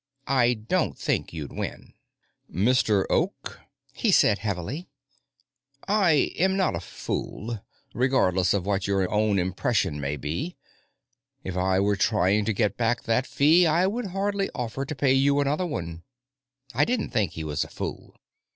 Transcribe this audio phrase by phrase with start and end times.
[0.25, 1.93] I don't think you'd win."
[2.51, 3.05] "Mr.
[3.11, 3.59] Oak,"
[3.93, 4.87] he said heavily,
[5.87, 10.57] "I am not a fool, regardless of what your own impression may be.
[11.43, 15.13] If I were trying to get back that fee, I would hardly offer to pay
[15.13, 16.01] you another one."
[16.73, 18.17] I didn't think he was a fool.